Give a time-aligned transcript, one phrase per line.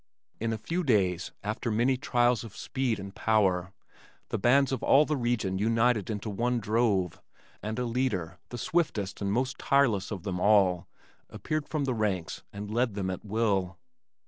[0.39, 3.71] In a few days, after many trials of speed and power
[4.29, 7.21] the bands of all the region united into one drove,
[7.61, 10.87] and a leader, the swiftest and most tireless of them all,
[11.29, 13.77] appeared from the ranks and led them at will.